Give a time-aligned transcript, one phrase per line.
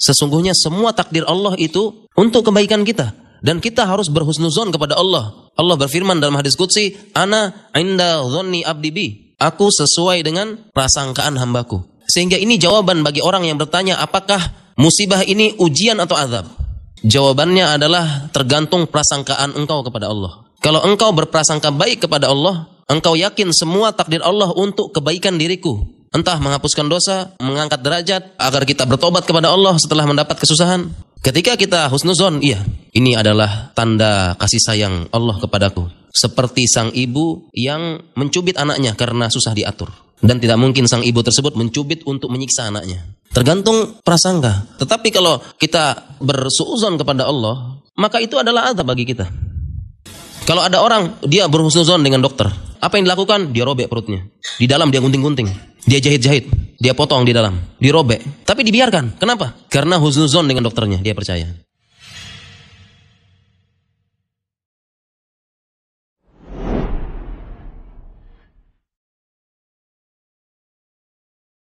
[0.00, 3.12] Sesungguhnya semua takdir Allah itu untuk kebaikan kita.
[3.44, 5.52] Dan kita harus berhusnuzon kepada Allah.
[5.56, 9.06] Allah berfirman dalam hadis Qudsi, Ana inda dhonni abdi bi.
[9.40, 11.80] Aku sesuai dengan prasangkaan hambaku.
[12.08, 14.40] Sehingga ini jawaban bagi orang yang bertanya, apakah
[14.76, 16.48] musibah ini ujian atau azab?
[17.00, 20.44] Jawabannya adalah tergantung prasangkaan engkau kepada Allah.
[20.60, 25.99] Kalau engkau berprasangka baik kepada Allah, engkau yakin semua takdir Allah untuk kebaikan diriku.
[26.10, 30.90] Entah menghapuskan dosa, mengangkat derajat, agar kita bertobat kepada Allah setelah mendapat kesusahan.
[31.22, 35.86] Ketika kita husnuzon, iya, ini adalah tanda kasih sayang Allah kepadaku.
[36.10, 39.94] Seperti sang ibu yang mencubit anaknya karena susah diatur.
[40.18, 43.06] Dan tidak mungkin sang ibu tersebut mencubit untuk menyiksa anaknya.
[43.30, 44.66] Tergantung prasangka.
[44.82, 49.30] Tetapi kalau kita bersuuzon kepada Allah, maka itu adalah azab bagi kita.
[50.42, 53.52] Kalau ada orang dia berhusnuzon dengan dokter, apa yang dilakukan?
[53.52, 54.24] Dia robek perutnya.
[54.56, 55.48] Di dalam dia gunting-gunting.
[55.84, 56.48] Dia jahit-jahit.
[56.80, 57.60] Dia potong di dalam.
[57.76, 58.44] Dirobek.
[58.48, 59.20] Tapi dibiarkan.
[59.20, 59.52] Kenapa?
[59.68, 61.04] Karena husnuzon dengan dokternya.
[61.04, 61.44] Dia percaya.